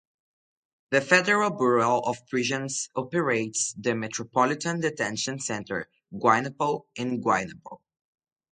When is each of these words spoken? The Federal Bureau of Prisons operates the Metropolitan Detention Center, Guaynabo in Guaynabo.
The 0.89 0.99
Federal 0.99 1.51
Bureau 1.51 1.99
of 1.99 2.25
Prisons 2.27 2.89
operates 2.95 3.75
the 3.77 3.93
Metropolitan 3.93 4.79
Detention 4.79 5.37
Center, 5.37 5.91
Guaynabo 6.11 6.85
in 6.95 7.21
Guaynabo. 7.21 7.81